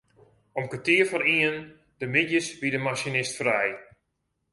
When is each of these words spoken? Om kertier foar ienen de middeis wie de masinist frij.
Om 0.59 0.65
kertier 0.71 1.05
foar 1.09 1.25
ienen 1.35 1.59
de 1.99 2.07
middeis 2.15 2.47
wie 2.59 2.73
de 2.73 2.81
masinist 2.85 3.35
frij. 3.39 3.71